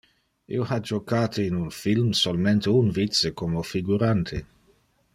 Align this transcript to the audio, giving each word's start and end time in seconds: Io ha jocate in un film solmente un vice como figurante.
Io 0.55 0.63
ha 0.69 0.79
jocate 0.91 1.45
in 1.49 1.59
un 1.65 1.69
film 1.81 2.09
solmente 2.23 2.71
un 2.81 2.91
vice 2.97 3.33
como 3.43 3.63
figurante. 3.75 4.45